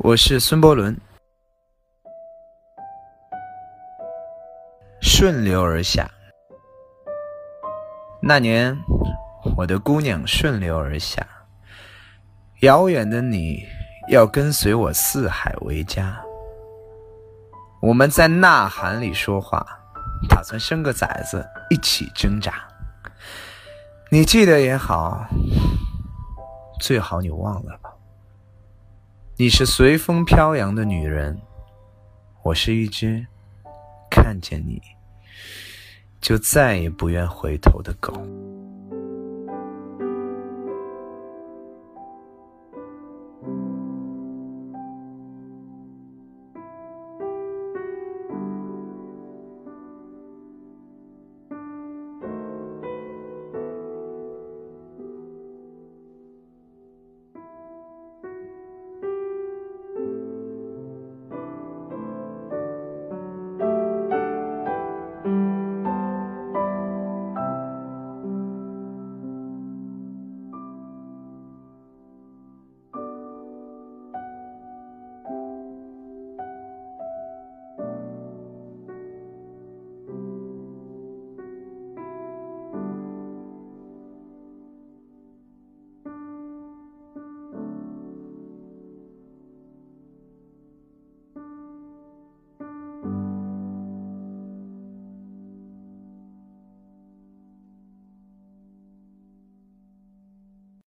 [0.00, 0.96] 我是孙伯伦。
[5.02, 6.08] 顺流而下，
[8.22, 8.76] 那年
[9.56, 11.26] 我的姑娘顺流而下，
[12.60, 13.64] 遥远的你
[14.08, 16.16] 要跟随我四海为家。
[17.82, 19.66] 我们在呐喊里说话，
[20.28, 22.52] 打算生个崽子一起挣扎。
[24.10, 25.26] 你记得也好，
[26.80, 27.90] 最好你忘了吧。
[29.40, 31.40] 你是随风飘扬的女人，
[32.42, 33.24] 我是一只
[34.10, 34.82] 看见你
[36.20, 38.12] 就再也不愿回头的狗。